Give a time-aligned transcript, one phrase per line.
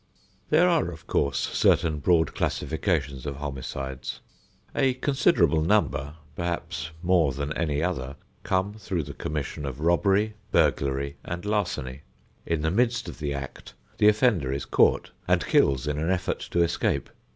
[0.49, 4.19] There are, of course, certain broad classifications of homicides.
[4.73, 11.17] A considerable number, perhaps more than any other, come through the commission of robbery, burglary
[11.23, 12.01] and larceny.
[12.47, 16.39] In the midst of the act the offender is caught, and kills in an effort
[16.49, 17.07] to escape.